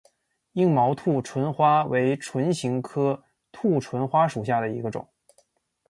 [0.53, 5.07] 硬毛兔唇花为唇形科兔唇花属下的一个种。